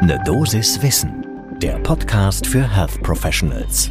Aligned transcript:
Ne 0.00 0.16
Dosis 0.24 0.80
Wissen, 0.80 1.26
der 1.60 1.76
Podcast 1.80 2.46
für 2.46 2.62
Health 2.62 3.02
Professionals. 3.02 3.90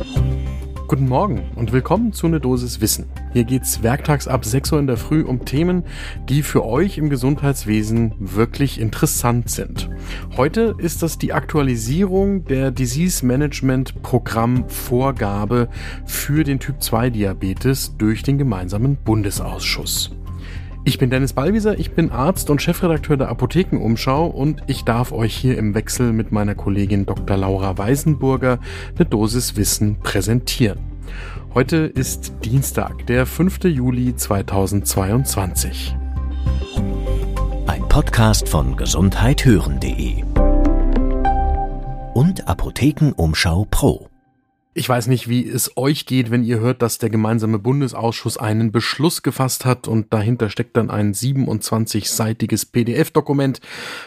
Guten 0.88 1.10
Morgen 1.10 1.52
und 1.56 1.74
willkommen 1.74 2.14
zu 2.14 2.30
Ne 2.30 2.40
Dosis 2.40 2.80
Wissen. 2.80 3.08
Hier 3.33 3.44
geht's 3.44 3.83
werktags 3.83 4.25
ab 4.25 4.46
6 4.46 4.71
Uhr 4.71 4.79
in 4.79 4.88
der 4.88 4.96
Früh 4.96 5.21
um 5.21 5.43
Themen, 5.43 5.83
die 6.29 6.43
für 6.43 6.65
euch 6.65 6.97
im 6.97 7.09
Gesundheitswesen 7.09 8.13
wirklich 8.20 8.79
interessant 8.79 9.49
sind. 9.49 9.89
Heute 10.38 10.75
ist 10.78 11.04
das 11.04 11.17
die 11.17 11.33
Aktualisierung 11.33 12.46
der 12.46 12.71
Disease 12.71 13.26
Management 13.26 14.01
Programm 14.01 14.69
Vorgabe 14.69 15.67
für 16.05 16.45
den 16.45 16.59
Typ 16.59 16.81
2 16.81 17.09
Diabetes 17.09 17.98
durch 17.98 18.23
den 18.23 18.38
gemeinsamen 18.38 18.95
Bundesausschuss. 18.95 20.12
Ich 20.88 20.98
bin 20.98 21.09
Dennis 21.09 21.34
Ballwieser, 21.34 21.77
ich 21.77 21.91
bin 21.91 22.12
Arzt 22.12 22.49
und 22.49 22.62
Chefredakteur 22.62 23.17
der 23.17 23.27
Apothekenumschau 23.27 24.26
und 24.26 24.63
ich 24.67 24.86
darf 24.86 25.12
euch 25.12 25.36
hier 25.36 25.58
im 25.58 25.76
Wechsel 25.76 26.13
mit 26.13 26.31
meiner 26.31 26.55
Kollegin 26.55 27.05
Dr. 27.05 27.36
Laura 27.36 27.77
Weisenburger 27.77 28.60
eine 28.96 29.05
Dosis 29.05 29.58
Wissen 29.58 30.00
präsentieren. 30.00 30.80
Heute 31.54 31.76
ist 31.76 32.36
Dienstag, 32.46 33.05
der 33.08 33.26
5. 33.26 33.66
Juli 33.66 34.16
2022. 34.16 35.94
Ein 37.68 37.85
Podcast 37.90 38.48
von 38.48 38.77
gesundheithören.de 38.77 40.24
und 42.13 42.48
Apothekenumschau 42.48 43.68
Pro. 43.70 44.08
Ich 44.77 44.88
weiß 44.88 45.08
nicht, 45.08 45.27
wie 45.27 45.44
es 45.49 45.76
euch 45.76 46.05
geht, 46.05 46.30
wenn 46.30 46.44
ihr 46.44 46.59
hört, 46.59 46.84
dass 46.84 46.99
der 46.99 47.09
gemeinsame 47.09 47.58
Bundesausschuss 47.58 48.38
einen 48.38 48.72
Beschluss 48.72 49.23
gefasst 49.23 49.66
hat 49.66 49.88
und 49.88 50.13
dahinter 50.13 50.52
steckt 50.52 50.77
dann 50.77 50.91
ein 50.91 51.16
27-seitiges 51.16 52.72
PDF-Dokument. 52.72 53.59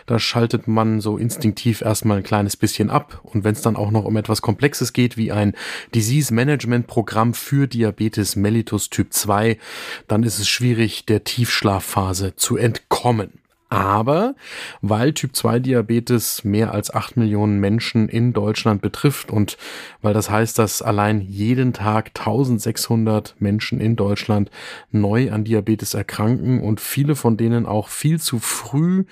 Da 0.06 0.20
schaltet 0.20 0.68
man 0.68 1.00
so 1.00 1.16
instinktiv 1.16 1.80
erstmal 1.80 2.18
ein 2.18 2.22
kleines 2.22 2.56
bisschen 2.56 2.88
ab. 2.88 3.20
Und 3.24 3.42
wenn 3.42 3.54
es 3.54 3.62
dann 3.62 3.74
auch 3.74 3.90
noch 3.90 4.04
um 4.04 4.16
etwas 4.16 4.42
Komplexes 4.42 4.92
geht, 4.92 5.16
wie 5.16 5.32
ein 5.32 5.54
Disease 5.92 6.32
Management 6.32 6.86
Programm 6.86 7.34
für 7.34 7.66
Diabetes 7.66 8.36
mellitus 8.36 8.90
Typ 8.90 9.12
2, 9.12 9.58
dann 10.06 10.22
ist 10.22 10.38
es 10.38 10.48
schwierig, 10.48 11.04
der 11.04 11.24
Tiefschlafphase 11.24 12.36
zu 12.36 12.56
entkommen. 12.56 13.40
Aber 13.70 14.34
weil 14.82 15.12
Typ 15.14 15.36
2 15.36 15.60
Diabetes 15.60 16.42
mehr 16.42 16.74
als 16.74 16.92
acht 16.92 17.16
Millionen 17.16 17.60
Menschen 17.60 18.08
in 18.08 18.32
Deutschland 18.32 18.82
betrifft 18.82 19.30
und 19.30 19.56
weil 20.02 20.12
das 20.12 20.28
heißt, 20.28 20.58
dass 20.58 20.82
allein 20.82 21.20
jeden 21.20 21.72
Tag 21.72 22.08
1600 22.08 23.36
Menschen 23.38 23.80
in 23.80 23.94
Deutschland 23.94 24.50
neu 24.90 25.30
an 25.30 25.44
Diabetes 25.44 25.94
erkranken 25.94 26.60
und 26.60 26.80
viele 26.80 27.14
von 27.14 27.36
denen 27.36 27.64
auch 27.64 27.88
viel 27.88 28.18
zu 28.20 28.40
früh 28.40 29.04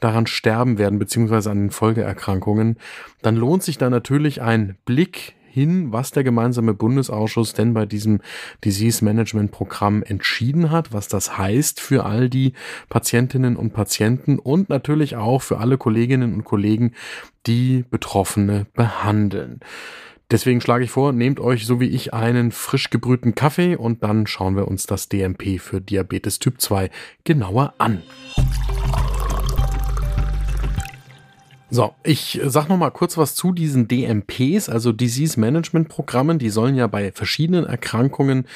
daran 0.00 0.26
sterben 0.26 0.78
werden, 0.78 0.98
beziehungsweise 0.98 1.50
an 1.50 1.64
den 1.64 1.70
Folgeerkrankungen, 1.70 2.78
dann 3.20 3.36
lohnt 3.36 3.62
sich 3.62 3.76
da 3.76 3.90
natürlich 3.90 4.40
ein 4.40 4.78
Blick 4.86 5.34
hin, 5.56 5.90
was 5.90 6.10
der 6.10 6.22
gemeinsame 6.22 6.74
Bundesausschuss 6.74 7.54
denn 7.54 7.72
bei 7.72 7.86
diesem 7.86 8.20
Disease 8.62 9.02
Management 9.02 9.52
Programm 9.52 10.02
entschieden 10.02 10.70
hat, 10.70 10.92
was 10.92 11.08
das 11.08 11.38
heißt 11.38 11.80
für 11.80 12.04
all 12.04 12.28
die 12.28 12.52
Patientinnen 12.90 13.56
und 13.56 13.72
Patienten 13.72 14.38
und 14.38 14.68
natürlich 14.68 15.16
auch 15.16 15.40
für 15.40 15.56
alle 15.56 15.78
Kolleginnen 15.78 16.34
und 16.34 16.44
Kollegen, 16.44 16.92
die 17.46 17.86
Betroffene 17.88 18.66
behandeln. 18.74 19.60
Deswegen 20.30 20.60
schlage 20.60 20.84
ich 20.84 20.90
vor, 20.90 21.12
nehmt 21.12 21.40
euch 21.40 21.64
so 21.64 21.80
wie 21.80 21.88
ich 21.88 22.12
einen 22.12 22.52
frisch 22.52 22.90
gebrühten 22.90 23.34
Kaffee 23.34 23.76
und 23.76 24.02
dann 24.02 24.26
schauen 24.26 24.56
wir 24.56 24.68
uns 24.68 24.84
das 24.84 25.08
DMP 25.08 25.58
für 25.58 25.80
Diabetes 25.80 26.38
Typ 26.38 26.60
2 26.60 26.90
genauer 27.24 27.72
an. 27.78 28.02
So, 31.68 31.94
ich 32.04 32.40
sag 32.44 32.68
noch 32.68 32.76
mal 32.76 32.90
kurz 32.90 33.16
was 33.16 33.34
zu 33.34 33.52
diesen 33.52 33.88
DMPs, 33.88 34.68
also 34.68 34.92
Disease 34.92 35.38
Management 35.38 35.88
Programmen. 35.88 36.38
Die 36.38 36.50
sollen 36.50 36.76
ja 36.76 36.86
bei 36.86 37.10
verschiedenen 37.10 37.66
Erkrankungen 37.66 38.46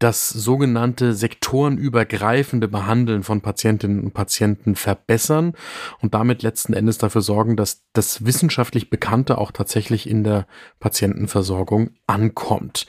das 0.00 0.30
sogenannte 0.30 1.12
sektorenübergreifende 1.12 2.68
Behandeln 2.68 3.22
von 3.22 3.42
Patientinnen 3.42 4.00
und 4.00 4.14
Patienten 4.14 4.74
verbessern 4.74 5.52
und 6.00 6.14
damit 6.14 6.42
letzten 6.42 6.72
Endes 6.72 6.96
dafür 6.98 7.20
sorgen, 7.20 7.54
dass 7.54 7.82
das 7.92 8.24
wissenschaftlich 8.24 8.88
Bekannte 8.88 9.36
auch 9.36 9.52
tatsächlich 9.52 10.08
in 10.08 10.24
der 10.24 10.46
Patientenversorgung 10.80 11.90
ankommt. 12.06 12.86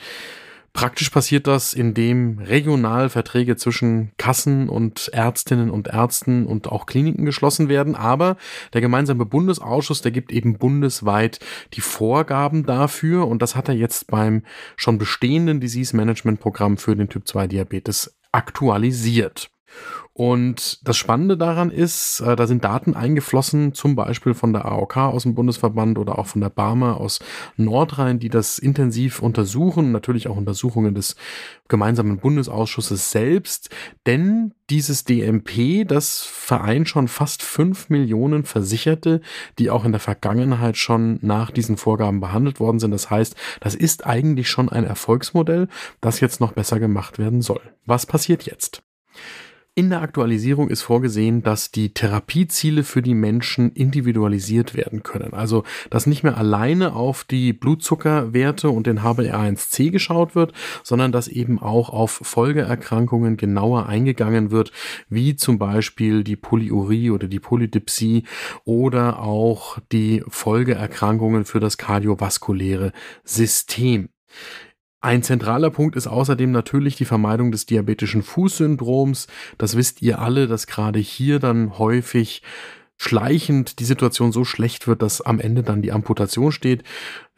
Praktisch 0.74 1.10
passiert 1.10 1.48
das, 1.48 1.74
indem 1.74 2.40
regional 2.40 3.10
Verträge 3.10 3.58
zwischen 3.58 4.12
Kassen 4.18 4.70
und 4.70 5.10
Ärztinnen 5.12 5.70
und 5.70 5.90
Ärzten 5.90 6.46
und 6.46 6.70
auch 6.70 6.86
Kliniken 6.86 7.26
geschlossen 7.26 7.68
werden. 7.68 7.96
Aber 7.96 8.38
der 8.74 8.80
gemeinsame 8.80 9.26
Bundesausschuss, 9.26 10.02
der 10.02 10.12
gibt 10.12 10.32
eben 10.32 10.58
bundesweit 10.58 11.40
die 11.74 11.82
Vorgaben 11.82 12.66
dafür. 12.66 13.28
Und 13.28 13.42
das 13.42 13.56
hat 13.56 13.68
er 13.68 13.76
jetzt 13.76 14.08
beim 14.08 14.44
schon 14.78 14.98
bestehenden 14.98 15.60
Disease 15.60 15.96
Management 15.96 16.40
Programm 16.40 16.78
für 16.78 16.96
den 16.96 17.10
Typ 17.10 17.28
2 17.28 17.48
Diabetes 17.48 18.16
aktualisiert. 18.32 19.51
Und 20.14 20.86
das 20.86 20.98
Spannende 20.98 21.38
daran 21.38 21.72
ist, 21.72 22.20
äh, 22.20 22.36
da 22.36 22.46
sind 22.46 22.66
Daten 22.66 22.96
eingeflossen, 22.96 23.74
zum 23.74 23.96
Beispiel 23.96 24.34
von 24.34 24.52
der 24.52 24.66
AOK 24.66 24.98
aus 24.98 25.24
dem 25.24 25.36
Bundesverband 25.36 25.98
oder 25.98 26.20
auch 26.20 26.28
von 26.28 26.42
der 26.42 26.50
Barmer 26.50 26.98
aus 26.98 27.20
Nordrhein, 27.56 28.20
die 28.20 28.28
das 28.28 28.60
intensiv 28.60 29.22
untersuchen, 29.22 29.94
natürlich 29.94 30.28
auch 30.28 30.36
Untersuchungen 30.36 30.96
des 30.96 31.16
gemeinsamen 31.70 32.18
Bundesausschusses 32.18 33.12
selbst, 33.12 33.70
denn 34.06 34.54
dieses 34.70 35.06
DMP, 35.06 35.86
das 35.88 36.22
vereint 36.22 36.90
schon 36.90 37.08
fast 37.08 37.42
fünf 37.42 37.90
Millionen 37.90 38.44
Versicherte, 38.44 39.22
die 39.60 39.70
auch 39.70 39.86
in 39.86 39.92
der 39.92 40.02
Vergangenheit 40.02 40.76
schon 40.76 41.20
nach 41.22 41.52
diesen 41.52 41.78
Vorgaben 41.78 42.20
behandelt 42.20 42.60
worden 42.60 42.80
sind. 42.80 42.92
Das 42.92 43.10
heißt, 43.10 43.36
das 43.62 43.76
ist 43.76 44.06
eigentlich 44.06 44.50
schon 44.50 44.68
ein 44.68 44.84
Erfolgsmodell, 44.84 45.70
das 46.02 46.20
jetzt 46.20 46.42
noch 46.42 46.52
besser 46.52 46.80
gemacht 46.80 47.18
werden 47.18 47.42
soll. 47.42 47.62
Was 47.86 48.06
passiert 48.06 48.44
jetzt? 48.44 48.84
In 49.82 49.90
der 49.90 50.04
Aktualisierung 50.04 50.70
ist 50.70 50.84
vorgesehen, 50.84 51.42
dass 51.42 51.72
die 51.72 51.92
Therapieziele 51.92 52.84
für 52.84 53.02
die 53.02 53.16
Menschen 53.16 53.72
individualisiert 53.72 54.76
werden 54.76 55.02
können. 55.02 55.34
Also, 55.34 55.64
dass 55.90 56.06
nicht 56.06 56.22
mehr 56.22 56.38
alleine 56.38 56.94
auf 56.94 57.24
die 57.24 57.52
Blutzuckerwerte 57.52 58.70
und 58.70 58.86
den 58.86 59.00
HbA1c 59.00 59.90
geschaut 59.90 60.36
wird, 60.36 60.54
sondern 60.84 61.12
dass 61.12 61.28
eben 61.28 61.58
auch 61.58 61.90
auf 61.90 62.12
Folgeerkrankungen 62.12 63.38
genauer 63.38 63.88
eingegangen 63.88 64.52
wird, 64.52 64.72
wie 65.10 65.36
zum 65.36 65.58
Beispiel 65.58 66.24
die 66.24 66.36
Polyurie 66.36 67.10
oder 67.10 67.28
die 67.28 67.40
Polydipsie 67.40 68.26
oder 68.64 69.18
auch 69.24 69.80
die 69.92 70.24
Folgeerkrankungen 70.28 71.44
für 71.44 71.60
das 71.60 71.80
kardiovaskuläre 71.80 72.92
System. 73.24 74.10
Ein 75.04 75.24
zentraler 75.24 75.72
Punkt 75.72 75.96
ist 75.96 76.06
außerdem 76.06 76.52
natürlich 76.52 76.96
die 76.96 77.06
Vermeidung 77.06 77.52
des 77.52 77.66
diabetischen 77.66 78.22
Fußsyndroms. 78.22 79.26
Das 79.58 79.76
wisst 79.76 80.04
ihr 80.04 80.20
alle, 80.20 80.48
dass 80.48 80.68
gerade 80.68 81.00
hier 81.00 81.40
dann 81.40 81.80
häufig 81.80 82.44
schleichend 82.98 83.80
die 83.80 83.86
Situation 83.86 84.32
so 84.32 84.46
schlecht 84.46 84.88
wird, 84.88 85.02
dass 85.02 85.22
am 85.22 85.40
Ende 85.40 85.64
dann 85.64 85.82
die 85.82 85.92
Amputation 85.92 86.52
steht. 86.52 86.84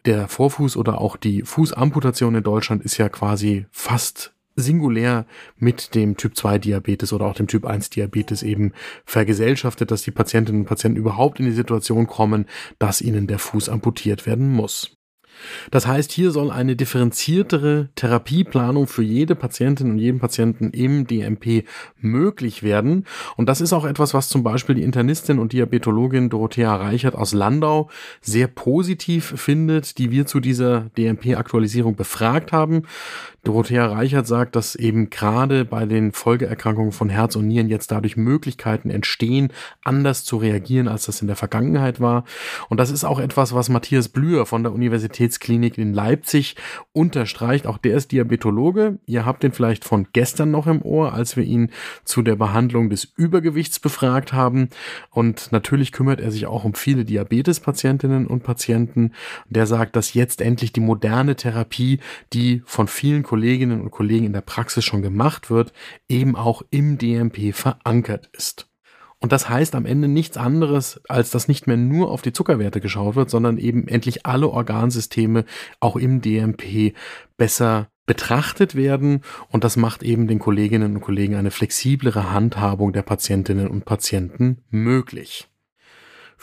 Der 0.06 0.28
Vorfuß 0.28 0.76
oder 0.76 1.00
auch 1.00 1.16
die 1.16 1.44
Fußamputation 1.44 2.36
in 2.36 2.44
Deutschland 2.44 2.84
ist 2.84 2.98
ja 2.98 3.08
quasi 3.08 3.66
fast 3.72 4.34
singulär 4.58 5.26
mit 5.56 5.96
dem 5.96 6.18
Typ 6.18 6.36
2 6.36 6.60
Diabetes 6.60 7.14
oder 7.14 7.28
auch 7.28 7.34
dem 7.34 7.48
Typ 7.48 7.66
1 7.66 7.92
Diabetes 7.92 8.44
eben 8.44 8.74
vergesellschaftet, 9.06 9.90
dass 9.90 10.02
die 10.02 10.12
Patientinnen 10.12 10.64
und 10.64 10.68
Patienten 10.68 10.98
überhaupt 10.98 11.40
in 11.40 11.46
die 11.46 11.54
Situation 11.54 12.08
kommen, 12.08 12.46
dass 12.78 13.00
ihnen 13.00 13.26
der 13.26 13.40
Fuß 13.40 13.70
amputiert 13.70 14.26
werden 14.26 14.50
muss. 14.50 14.98
Das 15.72 15.88
heißt, 15.88 16.12
hier 16.12 16.32
soll 16.32 16.52
eine 16.52 16.76
differenziertere 16.76 17.90
Therapieplanung 17.96 18.88
für 18.88 19.04
jede 19.04 19.36
Patientin 19.36 19.92
und 19.92 19.98
jeden 19.98 20.20
Patienten 20.20 20.72
im 20.72 21.08
DMP 21.08 21.66
möglich 22.00 22.64
werden. 22.64 23.06
Und 23.36 23.50
das 23.50 23.62
ist 23.62 23.74
auch 23.74 23.86
etwas, 23.86 24.14
was 24.14 24.30
zum 24.30 24.44
Beispiel 24.44 24.76
die 24.76 24.84
Internistin 24.84 25.40
und 25.40 25.54
Diabetologin 25.54 26.30
Dorothea 26.30 26.76
Reichert 26.76 27.16
aus 27.16 27.34
Landau 27.34 27.90
sehr 28.22 28.48
positiv 28.48 29.34
findet, 29.38 29.98
die 29.98 30.12
wir 30.12 30.26
zu 30.26 30.40
dieser 30.40 30.90
DMP-Aktualisierung 30.98 31.96
befragt 31.96 32.52
haben. 32.52 32.84
Dorothea 33.44 33.86
Reichert 33.88 34.26
sagt, 34.26 34.56
dass 34.56 34.76
eben 34.76 35.10
gerade 35.10 35.66
bei 35.66 35.86
den 35.86 36.14
Folgeerkrankungen 36.14 36.94
von 36.94 37.10
Herz 37.10 37.36
und 37.36 37.48
Nieren 37.48 37.68
jetzt 37.68 37.92
dadurch 37.92 38.16
Möglichkeiten 38.16 38.90
entstehen, 38.90 39.52
anders 39.84 40.24
zu 40.24 40.38
reagieren, 40.38 40.88
als 40.88 41.08
das 41.08 41.22
in 41.22 41.28
der 41.28 41.36
Vergangenheit 41.36 42.00
war. 42.00 42.24
Und 42.70 42.80
das 42.80 42.90
ist 42.90 43.04
auch 43.04 43.20
etwas, 43.20 43.54
was 43.54 43.68
Matthias 43.68 44.08
Blüher 44.08 44.46
von 44.46 44.64
der 44.64 44.72
Universitätsklinik 44.72 45.78
in 45.78 45.94
Leipzig 45.94 46.56
unterstreicht. 46.94 47.68
Auch 47.68 47.78
der 47.78 47.98
ist 47.98 48.14
Diabetologe. 48.14 49.00
Ihr 49.08 49.26
habt 49.26 49.44
ihn 49.44 49.52
vielleicht 49.52 49.84
von 49.84 50.08
gestern 50.14 50.50
noch 50.50 50.66
im 50.66 50.82
Ohr, 50.82 51.14
als 51.14 51.36
wir 51.36 51.44
ihn 51.44 51.70
zu 52.06 52.22
der 52.22 52.38
Behandlung 52.38 52.90
des 52.90 53.12
Übergewichts 53.18 53.82
befragt 53.82 54.32
haben. 54.32 54.70
Und 55.10 55.52
natürlich 55.52 55.92
kümmert 55.92 56.22
er 56.22 56.32
sich 56.32 56.46
auch 56.46 56.64
um 56.64 56.76
viele 56.76 57.04
Diabetespatientinnen 57.04 58.26
und 58.26 58.44
Patienten. 58.44 59.12
Der 59.50 59.68
sagt, 59.68 59.98
dass 59.98 60.14
jetzt 60.14 60.40
endlich 60.40 60.72
die 60.72 60.80
moderne 60.80 61.36
Therapie, 61.36 62.00
die 62.32 62.62
von 62.66 62.88
vielen 62.88 63.24
Kolleginnen 63.34 63.82
und 63.82 63.90
Kollegen 63.90 64.28
in 64.28 64.34
der 64.34 64.42
Praxis 64.42 64.86
schon 64.86 65.02
gemacht 65.02 65.50
wird, 65.50 65.74
eben 66.08 66.36
auch 66.36 66.62
im 66.70 67.00
DMP 67.00 67.52
verankert 67.52 68.30
ist. 68.32 68.70
Und 69.18 69.32
das 69.32 69.50
heißt 69.50 69.74
am 69.74 69.88
Ende 69.88 70.08
nichts 70.08 70.38
anderes, 70.38 71.02
als 71.10 71.32
dass 71.32 71.48
nicht 71.48 71.66
mehr 71.66 71.76
nur 71.76 72.12
auf 72.12 72.22
die 72.22 72.32
Zuckerwerte 72.32 72.80
geschaut 72.80 73.16
wird, 73.16 73.32
sondern 73.32 73.58
eben 73.58 73.88
endlich 73.88 74.28
alle 74.28 74.50
Organsysteme 74.50 75.46
auch 75.80 75.96
im 75.96 76.22
DMP 76.22 76.94
besser 77.36 77.88
betrachtet 78.06 78.76
werden 78.76 79.22
und 79.50 79.64
das 79.64 79.78
macht 79.78 80.04
eben 80.04 80.28
den 80.28 80.38
Kolleginnen 80.38 80.98
und 80.98 81.02
Kollegen 81.02 81.34
eine 81.34 81.50
flexiblere 81.50 82.32
Handhabung 82.32 82.94
der 82.94 83.02
Patientinnen 83.02 83.68
und 83.68 83.84
Patienten 83.84 84.60
möglich. 84.70 85.50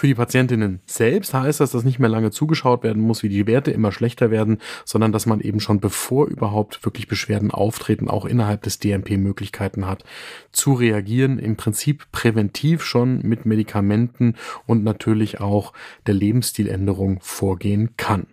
Für 0.00 0.06
die 0.06 0.14
Patientinnen 0.14 0.80
selbst 0.86 1.34
heißt 1.34 1.60
das, 1.60 1.72
dass 1.72 1.84
nicht 1.84 1.98
mehr 1.98 2.08
lange 2.08 2.30
zugeschaut 2.30 2.82
werden 2.82 3.02
muss, 3.02 3.22
wie 3.22 3.28
die 3.28 3.46
Werte 3.46 3.70
immer 3.70 3.92
schlechter 3.92 4.30
werden, 4.30 4.56
sondern 4.86 5.12
dass 5.12 5.26
man 5.26 5.40
eben 5.40 5.60
schon 5.60 5.78
bevor 5.78 6.26
überhaupt 6.26 6.86
wirklich 6.86 7.06
Beschwerden 7.06 7.50
auftreten, 7.50 8.08
auch 8.08 8.24
innerhalb 8.24 8.62
des 8.62 8.78
DMP 8.78 9.18
Möglichkeiten 9.18 9.86
hat, 9.86 10.04
zu 10.52 10.72
reagieren, 10.72 11.38
im 11.38 11.56
Prinzip 11.56 12.10
präventiv 12.12 12.82
schon 12.82 13.20
mit 13.20 13.44
Medikamenten 13.44 14.36
und 14.64 14.84
natürlich 14.84 15.42
auch 15.42 15.74
der 16.06 16.14
Lebensstiländerung 16.14 17.18
vorgehen 17.20 17.90
kann. 17.98 18.26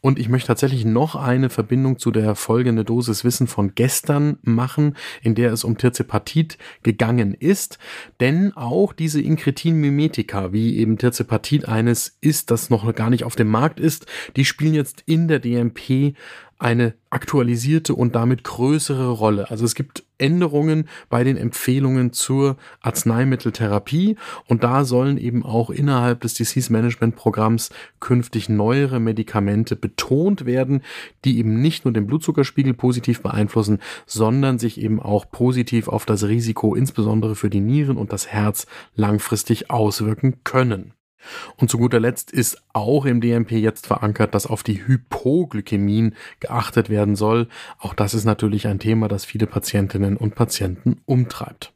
Und 0.00 0.18
ich 0.18 0.28
möchte 0.28 0.48
tatsächlich 0.48 0.84
noch 0.84 1.16
eine 1.16 1.50
Verbindung 1.50 1.98
zu 1.98 2.10
der 2.10 2.34
folgende 2.34 2.84
Dosis 2.84 3.24
Wissen 3.24 3.46
von 3.46 3.74
gestern 3.74 4.38
machen, 4.42 4.96
in 5.22 5.34
der 5.34 5.52
es 5.52 5.64
um 5.64 5.76
Tirzepatit 5.76 6.58
gegangen 6.82 7.34
ist. 7.34 7.78
Denn 8.20 8.52
auch 8.56 8.92
diese 8.92 9.20
Inkretin-Mimetika, 9.20 10.52
wie 10.52 10.78
eben 10.78 10.98
Tirzepatit 10.98 11.68
eines 11.68 12.16
ist, 12.20 12.50
das 12.50 12.70
noch 12.70 12.94
gar 12.94 13.10
nicht 13.10 13.24
auf 13.24 13.36
dem 13.36 13.48
Markt 13.48 13.80
ist, 13.80 14.06
die 14.36 14.44
spielen 14.44 14.74
jetzt 14.74 15.02
in 15.06 15.28
der 15.28 15.40
DMP 15.40 16.14
eine 16.58 16.94
aktualisierte 17.10 17.94
und 17.94 18.14
damit 18.14 18.44
größere 18.44 19.10
Rolle. 19.10 19.50
Also 19.50 19.64
es 19.64 19.74
gibt 19.74 20.04
Änderungen 20.18 20.88
bei 21.08 21.22
den 21.22 21.36
Empfehlungen 21.36 22.12
zur 22.12 22.56
Arzneimitteltherapie 22.80 24.16
und 24.46 24.64
da 24.64 24.84
sollen 24.84 25.16
eben 25.18 25.44
auch 25.44 25.70
innerhalb 25.70 26.20
des 26.20 26.34
Disease 26.34 26.72
Management 26.72 27.14
Programms 27.14 27.70
künftig 28.00 28.48
neuere 28.48 28.98
Medikamente 28.98 29.76
betont 29.76 30.44
werden, 30.44 30.82
die 31.24 31.38
eben 31.38 31.60
nicht 31.62 31.84
nur 31.84 31.94
den 31.94 32.06
Blutzuckerspiegel 32.06 32.74
positiv 32.74 33.22
beeinflussen, 33.22 33.78
sondern 34.06 34.58
sich 34.58 34.80
eben 34.80 35.00
auch 35.00 35.30
positiv 35.30 35.88
auf 35.88 36.04
das 36.04 36.24
Risiko 36.24 36.74
insbesondere 36.74 37.36
für 37.36 37.50
die 37.50 37.60
Nieren 37.60 37.96
und 37.96 38.12
das 38.12 38.26
Herz 38.26 38.66
langfristig 38.96 39.70
auswirken 39.70 40.40
können. 40.42 40.92
Und 41.56 41.70
zu 41.70 41.78
guter 41.78 42.00
Letzt 42.00 42.30
ist 42.30 42.62
auch 42.72 43.04
im 43.04 43.20
DMP 43.20 43.52
jetzt 43.52 43.86
verankert, 43.86 44.34
dass 44.34 44.46
auf 44.46 44.62
die 44.62 44.86
Hypoglykämien 44.86 46.14
geachtet 46.40 46.90
werden 46.90 47.16
soll. 47.16 47.48
Auch 47.78 47.94
das 47.94 48.14
ist 48.14 48.24
natürlich 48.24 48.66
ein 48.66 48.78
Thema, 48.78 49.08
das 49.08 49.24
viele 49.24 49.46
Patientinnen 49.46 50.16
und 50.16 50.34
Patienten 50.34 51.00
umtreibt. 51.06 51.72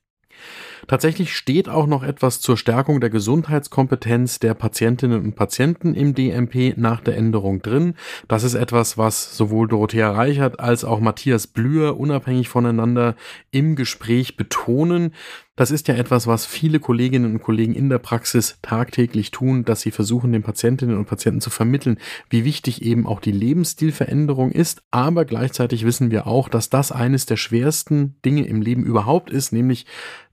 Tatsächlich 0.88 1.34
steht 1.36 1.68
auch 1.68 1.86
noch 1.86 2.02
etwas 2.02 2.40
zur 2.40 2.56
Stärkung 2.56 3.00
der 3.00 3.10
Gesundheitskompetenz 3.10 4.40
der 4.40 4.54
Patientinnen 4.54 5.22
und 5.22 5.36
Patienten 5.36 5.94
im 5.94 6.14
DMP 6.14 6.76
nach 6.76 7.00
der 7.00 7.16
Änderung 7.16 7.62
drin. 7.62 7.94
Das 8.26 8.42
ist 8.42 8.54
etwas, 8.54 8.98
was 8.98 9.36
sowohl 9.36 9.68
Dorothea 9.68 10.10
Reichert 10.10 10.58
als 10.58 10.84
auch 10.84 11.00
Matthias 11.00 11.46
Blüher 11.46 11.98
unabhängig 11.98 12.48
voneinander 12.48 13.14
im 13.52 13.76
Gespräch 13.76 14.36
betonen. 14.36 15.14
Das 15.54 15.70
ist 15.70 15.86
ja 15.86 15.94
etwas, 15.94 16.26
was 16.26 16.46
viele 16.46 16.80
Kolleginnen 16.80 17.34
und 17.34 17.42
Kollegen 17.42 17.74
in 17.74 17.90
der 17.90 17.98
Praxis 17.98 18.58
tagtäglich 18.62 19.32
tun, 19.32 19.66
dass 19.66 19.82
sie 19.82 19.90
versuchen, 19.90 20.32
den 20.32 20.42
Patientinnen 20.42 20.96
und 20.96 21.04
Patienten 21.04 21.42
zu 21.42 21.50
vermitteln, 21.50 21.98
wie 22.30 22.46
wichtig 22.46 22.80
eben 22.80 23.06
auch 23.06 23.20
die 23.20 23.32
Lebensstilveränderung 23.32 24.50
ist. 24.50 24.82
Aber 24.90 25.26
gleichzeitig 25.26 25.84
wissen 25.84 26.10
wir 26.10 26.26
auch, 26.26 26.48
dass 26.48 26.70
das 26.70 26.90
eines 26.90 27.26
der 27.26 27.36
schwersten 27.36 28.16
Dinge 28.24 28.46
im 28.46 28.62
Leben 28.62 28.82
überhaupt 28.84 29.28
ist, 29.28 29.52
nämlich 29.52 29.84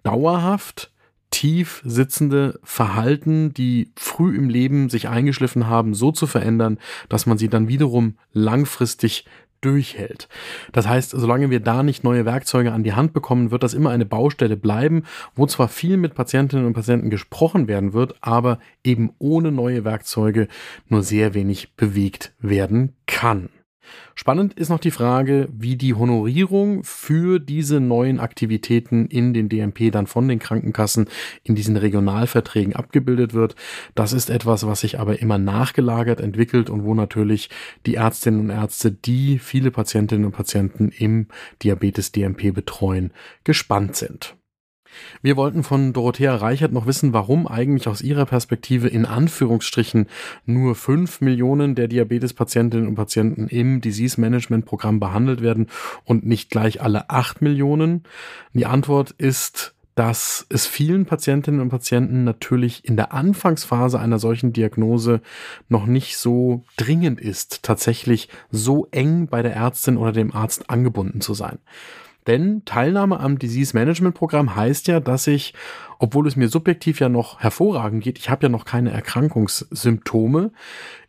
dauerhaft 0.03 0.93
tief 1.31 1.81
sitzende 1.85 2.59
Verhalten, 2.63 3.53
die 3.53 3.91
früh 3.97 4.35
im 4.37 4.49
Leben 4.49 4.89
sich 4.89 5.09
eingeschliffen 5.09 5.67
haben, 5.67 5.93
so 5.93 6.11
zu 6.11 6.27
verändern, 6.27 6.79
dass 7.09 7.25
man 7.25 7.37
sie 7.37 7.49
dann 7.49 7.67
wiederum 7.67 8.17
langfristig 8.31 9.25
durchhält. 9.61 10.27
Das 10.71 10.87
heißt, 10.87 11.11
solange 11.11 11.49
wir 11.49 11.59
da 11.59 11.83
nicht 11.83 12.03
neue 12.03 12.25
Werkzeuge 12.25 12.71
an 12.71 12.83
die 12.83 12.93
Hand 12.93 13.13
bekommen, 13.13 13.51
wird 13.51 13.63
das 13.63 13.73
immer 13.73 13.89
eine 13.89 14.05
Baustelle 14.05 14.57
bleiben, 14.57 15.03
wo 15.35 15.45
zwar 15.45 15.67
viel 15.67 15.97
mit 15.97 16.15
Patientinnen 16.15 16.65
und 16.65 16.73
Patienten 16.73 17.09
gesprochen 17.09 17.67
werden 17.67 17.93
wird, 17.93 18.15
aber 18.21 18.59
eben 18.83 19.11
ohne 19.19 19.51
neue 19.51 19.83
Werkzeuge 19.83 20.47
nur 20.87 21.03
sehr 21.03 21.33
wenig 21.33 21.75
bewegt 21.75 22.33
werden 22.39 22.95
kann. 23.05 23.49
Spannend 24.15 24.53
ist 24.53 24.69
noch 24.69 24.79
die 24.79 24.91
Frage, 24.91 25.47
wie 25.51 25.75
die 25.75 25.93
Honorierung 25.93 26.83
für 26.83 27.39
diese 27.39 27.79
neuen 27.79 28.19
Aktivitäten 28.19 29.07
in 29.07 29.33
den 29.33 29.49
DMP 29.49 29.91
dann 29.91 30.07
von 30.07 30.27
den 30.27 30.39
Krankenkassen 30.39 31.07
in 31.43 31.55
diesen 31.55 31.77
Regionalverträgen 31.77 32.75
abgebildet 32.75 33.33
wird. 33.33 33.55
Das 33.95 34.13
ist 34.13 34.29
etwas, 34.29 34.65
was 34.65 34.81
sich 34.81 34.99
aber 34.99 35.21
immer 35.21 35.37
nachgelagert 35.37 36.21
entwickelt 36.21 36.69
und 36.69 36.83
wo 36.83 36.93
natürlich 36.93 37.49
die 37.85 37.95
Ärztinnen 37.95 38.41
und 38.41 38.49
Ärzte, 38.49 38.91
die 38.91 39.39
viele 39.39 39.71
Patientinnen 39.71 40.25
und 40.25 40.31
Patienten 40.31 40.89
im 40.89 41.27
Diabetes 41.63 42.11
DMP 42.11 42.53
betreuen, 42.53 43.11
gespannt 43.43 43.95
sind. 43.95 44.38
Wir 45.21 45.37
wollten 45.37 45.63
von 45.63 45.93
Dorothea 45.93 46.35
Reichert 46.35 46.71
noch 46.71 46.85
wissen, 46.85 47.13
warum 47.13 47.47
eigentlich 47.47 47.87
aus 47.87 48.01
ihrer 48.01 48.25
Perspektive 48.25 48.87
in 48.87 49.05
Anführungsstrichen 49.05 50.07
nur 50.45 50.75
fünf 50.75 51.21
Millionen 51.21 51.75
der 51.75 51.87
Diabetespatientinnen 51.87 52.87
und 52.87 52.95
Patienten 52.95 53.47
im 53.47 53.81
Disease 53.81 54.19
Management 54.19 54.65
Programm 54.65 54.99
behandelt 54.99 55.41
werden 55.41 55.67
und 56.05 56.25
nicht 56.25 56.49
gleich 56.49 56.81
alle 56.81 57.09
acht 57.09 57.41
Millionen. 57.41 58.03
Die 58.53 58.65
Antwort 58.65 59.11
ist, 59.11 59.75
dass 59.99 60.45
es 60.47 60.65
vielen 60.65 61.05
Patientinnen 61.05 61.59
und 61.59 61.67
Patienten 61.67 62.23
natürlich 62.23 62.85
in 62.85 62.95
der 62.95 63.11
Anfangsphase 63.11 63.99
einer 63.99 64.17
solchen 64.17 64.53
Diagnose 64.53 65.19
noch 65.67 65.87
nicht 65.87 66.17
so 66.17 66.63
dringend 66.77 67.19
ist, 67.19 67.63
tatsächlich 67.63 68.29
so 68.49 68.87
eng 68.91 69.27
bei 69.27 69.41
der 69.41 69.53
Ärztin 69.53 69.97
oder 69.97 70.13
dem 70.13 70.33
Arzt 70.33 70.69
angebunden 70.69 71.19
zu 71.19 71.33
sein. 71.33 71.59
Denn 72.27 72.63
Teilnahme 72.65 73.19
am 73.19 73.39
Disease 73.39 73.75
Management 73.75 74.15
Programm 74.15 74.55
heißt 74.55 74.87
ja, 74.87 74.99
dass 74.99 75.27
ich, 75.27 75.53
obwohl 75.97 76.27
es 76.27 76.35
mir 76.35 76.49
subjektiv 76.49 76.99
ja 76.99 77.09
noch 77.09 77.39
hervorragend 77.39 78.03
geht, 78.03 78.19
ich 78.19 78.29
habe 78.29 78.43
ja 78.43 78.49
noch 78.49 78.65
keine 78.65 78.91
Erkrankungssymptome, 78.91 80.51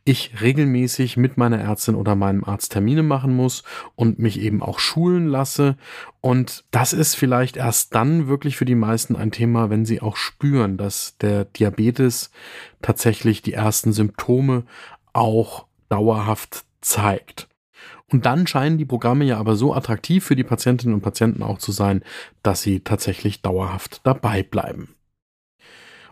ich 0.04 0.40
regelmäßig 0.40 1.16
mit 1.16 1.36
meiner 1.36 1.60
Ärztin 1.60 1.94
oder 1.94 2.14
meinem 2.14 2.44
Arzt 2.44 2.72
Termine 2.72 3.02
machen 3.02 3.36
muss 3.36 3.64
und 3.96 4.18
mich 4.18 4.40
eben 4.40 4.62
auch 4.62 4.78
schulen 4.78 5.26
lasse. 5.26 5.76
Und 6.20 6.64
das 6.70 6.92
ist 6.92 7.16
vielleicht 7.16 7.56
erst 7.56 7.94
dann 7.94 8.26
wirklich 8.26 8.56
für 8.56 8.64
die 8.64 8.74
meisten 8.74 9.14
ein 9.14 9.30
Thema, 9.30 9.68
wenn 9.68 9.84
sie 9.84 10.00
auch 10.00 10.16
spüren, 10.16 10.78
dass 10.78 11.18
der 11.18 11.44
Diabetes 11.44 12.30
tatsächlich 12.80 13.42
die 13.42 13.52
ersten 13.52 13.92
Symptome 13.92 14.64
auch 15.12 15.66
dauerhaft 15.90 16.64
zeigt. 16.80 17.49
Und 18.10 18.26
dann 18.26 18.46
scheinen 18.46 18.78
die 18.78 18.84
Programme 18.84 19.24
ja 19.24 19.38
aber 19.38 19.56
so 19.56 19.74
attraktiv 19.74 20.24
für 20.24 20.36
die 20.36 20.44
Patientinnen 20.44 20.94
und 20.94 21.00
Patienten 21.00 21.42
auch 21.42 21.58
zu 21.58 21.72
sein, 21.72 22.02
dass 22.42 22.62
sie 22.62 22.80
tatsächlich 22.80 23.42
dauerhaft 23.42 24.00
dabei 24.04 24.42
bleiben. 24.42 24.94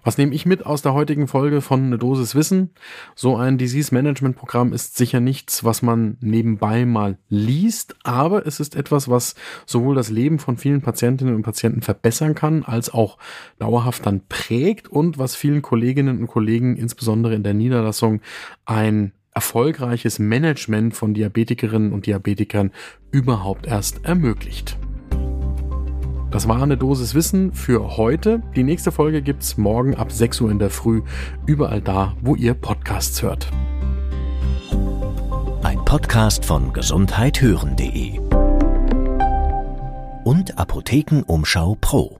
Was 0.05 0.17
nehme 0.17 0.35
ich 0.35 0.47
mit 0.47 0.65
aus 0.65 0.81
der 0.81 0.95
heutigen 0.95 1.27
Folge 1.27 1.61
von 1.61 1.85
Eine 1.85 1.99
Dosis 1.99 2.35
Wissen? 2.35 2.71
So 3.15 3.37
ein 3.37 3.59
Disease 3.59 3.93
Management 3.93 4.37
Programm 4.37 4.73
ist 4.73 4.97
sicher 4.97 5.21
nichts, 5.21 5.65
was 5.65 5.83
man 5.83 6.17
nebenbei 6.21 6.87
mal 6.87 7.19
liest, 7.29 7.97
aber 8.05 8.47
es 8.47 8.61
ist 8.61 8.77
etwas, 8.77 9.11
was 9.11 9.35
sowohl 9.67 9.95
das 9.95 10.09
Leben 10.09 10.39
von 10.39 10.57
vielen 10.57 10.81
Patientinnen 10.81 11.35
und 11.35 11.43
Patienten 11.43 11.83
verbessern 11.83 12.35
kann, 12.35 12.65
als 12.65 12.91
auch 12.95 13.19
dauerhaft 13.59 14.07
dann 14.07 14.23
prägt 14.29 14.89
und 14.89 15.19
was 15.19 15.35
vielen 15.35 15.63
Kolleginnen 15.63 16.21
und 16.21 16.27
Kollegen, 16.29 16.77
insbesondere 16.77 17.35
in 17.35 17.43
der 17.43 17.55
Niederlassung, 17.55 18.23
ein 18.65 19.13
erfolgreiches 19.39 20.19
Management 20.19 20.97
von 20.97 21.15
Diabetikerinnen 21.15 21.93
und 21.93 22.07
Diabetikern 22.07 22.73
überhaupt 23.13 23.69
erst 23.69 24.05
ermöglicht. 24.05 24.77
Das 26.33 26.49
war 26.49 26.61
eine 26.61 26.77
Dosis 26.77 27.15
Wissen 27.15 27.53
für 27.53 27.97
heute. 27.97 28.43
Die 28.57 28.65
nächste 28.65 28.91
Folge 28.91 29.23
gibt's 29.23 29.57
morgen 29.57 29.95
ab 29.95 30.11
6 30.11 30.41
Uhr 30.41 30.51
in 30.51 30.59
der 30.59 30.71
Früh, 30.71 31.03
überall 31.47 31.81
da, 31.81 32.17
wo 32.21 32.35
ihr 32.35 32.55
Podcasts 32.55 33.23
hört. 33.23 33.49
Ein 35.63 35.85
Podcast 35.85 36.45
von 36.45 36.73
gesundheithören.de 36.73 38.19
und 40.25 40.59
Apothekenumschau 40.59 41.77
Pro. 41.81 42.19